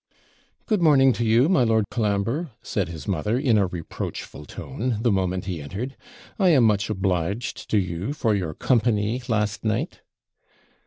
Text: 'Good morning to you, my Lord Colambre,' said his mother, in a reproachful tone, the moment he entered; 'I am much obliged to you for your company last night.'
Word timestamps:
'Good 0.65 0.81
morning 0.81 1.13
to 1.13 1.23
you, 1.23 1.47
my 1.47 1.63
Lord 1.63 1.85
Colambre,' 1.91 2.49
said 2.63 2.87
his 2.89 3.07
mother, 3.07 3.37
in 3.37 3.59
a 3.59 3.67
reproachful 3.67 4.45
tone, 4.45 4.97
the 5.03 5.11
moment 5.11 5.45
he 5.45 5.61
entered; 5.61 5.95
'I 6.39 6.49
am 6.49 6.63
much 6.63 6.89
obliged 6.89 7.69
to 7.69 7.77
you 7.77 8.11
for 8.11 8.33
your 8.33 8.55
company 8.55 9.21
last 9.27 9.63
night.' 9.63 10.01